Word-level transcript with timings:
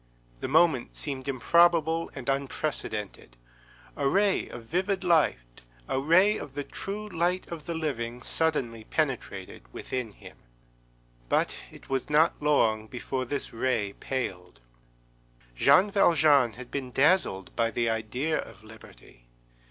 _the 0.39 0.47
moment 0.47 0.95
seemed 0.95 1.27
improbable 1.27 2.09
and 2.15 2.27
unprecedented; 2.27 3.37
a 3.95 4.09
ray 4.09 4.49
of 4.49 4.63
vivid 4.63 5.03
light, 5.03 5.61
a 5.87 5.99
ray 5.99 6.39
of 6.39 6.55
the 6.55 6.63
true 6.63 7.07
light 7.07 7.45
of 7.51 7.67
the 7.67 7.75
living, 7.75 8.19
suddenly 8.23 8.83
penetrated 8.85 9.71
within 9.71 10.13
him. 10.13 10.37
But 11.29 11.53
it 11.71 11.87
was 11.87 12.09
not 12.09 12.41
long 12.41 12.87
before 12.87 13.25
this 13.25 13.53
ray 13.53 13.93
paled. 13.93 14.59
Jean 15.55 15.91
Valjean 15.91 16.53
had 16.53 16.71
been 16.71 16.89
dazzled 16.89 17.55
by 17.55 17.69
the 17.69 17.87
idea 17.87 18.39
of 18.39 18.63
liberty. 18.63 19.27